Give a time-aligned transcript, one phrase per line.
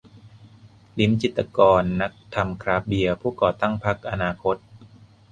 [0.99, 4.57] ลิ้มจิตรกร นักทำคราฟต์เบียร์ ผู้ก่อตั้งพรรคอนาคต